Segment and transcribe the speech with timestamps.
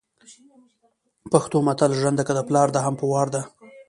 [1.31, 3.41] پښتو متل ژرنده که دپلار ده هم په وار ده